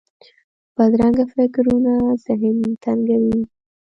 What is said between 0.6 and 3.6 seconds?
بدرنګه فکرونه ذهن تنګوي